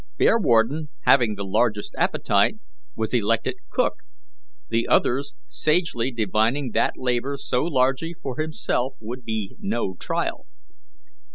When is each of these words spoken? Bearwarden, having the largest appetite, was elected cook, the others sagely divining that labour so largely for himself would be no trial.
Bearwarden, 0.17 0.89
having 1.01 1.35
the 1.35 1.43
largest 1.43 1.93
appetite, 1.95 2.55
was 2.95 3.13
elected 3.13 3.57
cook, 3.69 3.97
the 4.67 4.87
others 4.87 5.35
sagely 5.47 6.09
divining 6.09 6.71
that 6.71 6.93
labour 6.97 7.37
so 7.37 7.61
largely 7.65 8.15
for 8.19 8.41
himself 8.41 8.95
would 8.99 9.23
be 9.23 9.55
no 9.59 9.93
trial. 9.93 10.47